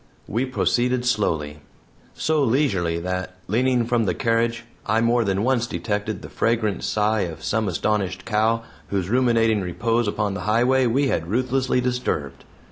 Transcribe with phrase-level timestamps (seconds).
[0.27, 1.59] We proceeded slowly;
[2.15, 7.21] so leisurely that, leaning from the carriage, I more than once detected the fragrant sigh
[7.29, 12.45] of some astonished cow, whose ruminating repose upon the highway we had ruthlessly disturbed.